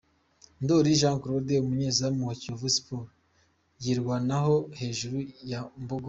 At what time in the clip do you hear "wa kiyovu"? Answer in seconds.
2.29-2.69